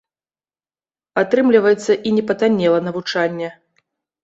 [1.23, 3.55] Атрымліваецца і не патаннела навучанне.